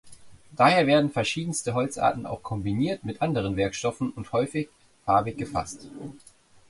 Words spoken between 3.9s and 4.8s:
und häufig